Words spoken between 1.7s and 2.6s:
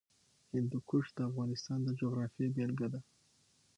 د جغرافیې